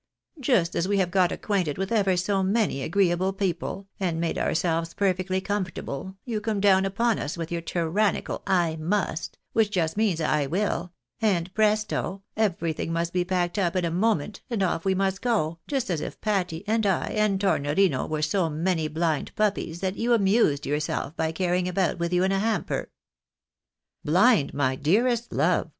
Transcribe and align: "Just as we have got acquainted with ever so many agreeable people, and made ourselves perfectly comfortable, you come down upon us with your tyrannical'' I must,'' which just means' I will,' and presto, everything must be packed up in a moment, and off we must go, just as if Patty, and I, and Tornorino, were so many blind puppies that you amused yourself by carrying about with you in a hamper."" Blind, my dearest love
"Just 0.51 0.73
as 0.75 0.87
we 0.87 0.97
have 0.97 1.11
got 1.11 1.31
acquainted 1.31 1.77
with 1.77 1.91
ever 1.91 2.17
so 2.17 2.41
many 2.41 2.81
agreeable 2.81 3.31
people, 3.31 3.87
and 3.99 4.19
made 4.19 4.39
ourselves 4.39 4.95
perfectly 4.95 5.39
comfortable, 5.39 6.15
you 6.25 6.41
come 6.41 6.59
down 6.59 6.85
upon 6.85 7.19
us 7.19 7.37
with 7.37 7.51
your 7.51 7.61
tyrannical'' 7.61 8.41
I 8.65 8.77
must,'' 8.77 9.37
which 9.53 9.69
just 9.69 9.97
means' 9.97 10.19
I 10.39 10.47
will,' 10.47 10.91
and 11.21 11.53
presto, 11.53 12.23
everything 12.35 12.91
must 12.91 13.13
be 13.13 13.23
packed 13.23 13.59
up 13.59 13.75
in 13.75 13.85
a 13.85 13.91
moment, 13.91 14.41
and 14.49 14.63
off 14.63 14.85
we 14.85 14.95
must 14.95 15.21
go, 15.21 15.59
just 15.67 15.91
as 15.91 16.01
if 16.01 16.19
Patty, 16.19 16.63
and 16.65 16.83
I, 16.87 17.09
and 17.09 17.39
Tornorino, 17.39 18.09
were 18.09 18.23
so 18.23 18.49
many 18.49 18.87
blind 18.87 19.35
puppies 19.35 19.81
that 19.81 19.97
you 19.97 20.13
amused 20.15 20.65
yourself 20.65 21.15
by 21.15 21.31
carrying 21.31 21.67
about 21.67 21.99
with 21.99 22.11
you 22.11 22.23
in 22.23 22.31
a 22.31 22.39
hamper."" 22.39 22.89
Blind, 24.03 24.51
my 24.51 24.75
dearest 24.75 25.31
love 25.31 25.69